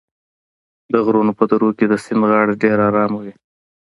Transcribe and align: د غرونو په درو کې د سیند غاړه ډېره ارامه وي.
د 0.91 0.93
غرونو 1.05 1.31
په 1.39 1.43
درو 1.51 1.69
کې 1.77 1.85
د 1.87 1.93
سیند 2.03 2.23
غاړه 2.29 2.53
ډېره 2.61 2.83
ارامه 2.89 3.17
وي. 3.23 3.33